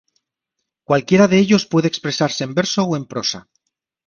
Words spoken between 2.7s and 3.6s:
o en prosa.